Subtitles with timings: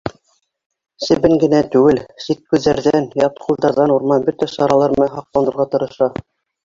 [1.07, 6.09] Себен генә түгел, сит күҙҙәрҙән, ят ҡулдарҙан урман бөтә саралар менән һаҡланырға тырыша.